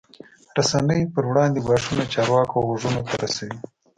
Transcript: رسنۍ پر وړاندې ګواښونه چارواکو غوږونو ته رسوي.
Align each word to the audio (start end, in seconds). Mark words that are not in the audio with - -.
رسنۍ 0.57 1.01
پر 1.13 1.23
وړاندې 1.29 1.59
ګواښونه 1.65 2.03
چارواکو 2.13 2.65
غوږونو 2.67 3.01
ته 3.07 3.13
رسوي. 3.23 3.57